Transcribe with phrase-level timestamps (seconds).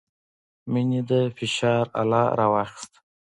[0.71, 2.97] مينې د فشار اله راواخيسته.